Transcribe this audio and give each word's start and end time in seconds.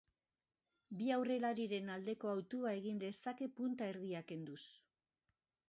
Bi 1.01 1.09
aurrelariren 1.17 1.91
aldeko 1.97 2.31
hautua 2.33 2.73
egin 2.79 2.99
lezake 3.05 3.51
punta-erdia 3.61 4.25
kenduz. 4.33 4.61